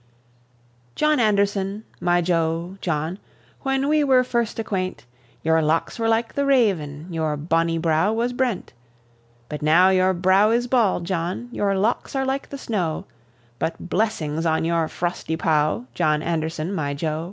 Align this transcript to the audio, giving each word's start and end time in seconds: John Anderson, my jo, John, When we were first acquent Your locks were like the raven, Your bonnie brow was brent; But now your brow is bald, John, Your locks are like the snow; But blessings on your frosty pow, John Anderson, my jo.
John 0.95 1.19
Anderson, 1.19 1.83
my 1.99 2.21
jo, 2.23 2.79
John, 2.81 3.19
When 3.61 3.87
we 3.87 4.03
were 4.03 4.23
first 4.23 4.57
acquent 4.59 5.05
Your 5.43 5.61
locks 5.61 5.99
were 5.99 6.09
like 6.09 6.33
the 6.33 6.43
raven, 6.43 7.05
Your 7.11 7.37
bonnie 7.37 7.77
brow 7.77 8.11
was 8.11 8.33
brent; 8.33 8.73
But 9.47 9.61
now 9.61 9.89
your 9.89 10.15
brow 10.15 10.49
is 10.49 10.65
bald, 10.65 11.05
John, 11.05 11.49
Your 11.51 11.75
locks 11.77 12.15
are 12.15 12.25
like 12.25 12.49
the 12.49 12.57
snow; 12.57 13.05
But 13.59 13.89
blessings 13.91 14.43
on 14.43 14.65
your 14.65 14.87
frosty 14.87 15.37
pow, 15.37 15.85
John 15.93 16.23
Anderson, 16.23 16.73
my 16.73 16.95
jo. 16.95 17.19